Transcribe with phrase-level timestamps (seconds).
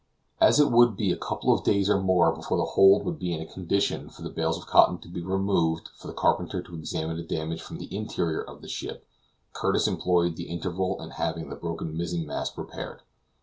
[0.39, 3.35] As it would be a couple of days or more before the hold would be
[3.35, 6.73] in a condition for the bales of cotton to be removed for the carpenter to
[6.75, 9.05] examine the damage from the interior of the ship,
[9.53, 13.03] Curtis employed the interval in having the broken mizzen mast repaired.